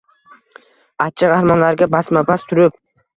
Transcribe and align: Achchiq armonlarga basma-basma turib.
Achchiq 1.05 1.33
armonlarga 1.35 1.89
basma-basma 1.97 2.47
turib. 2.53 2.79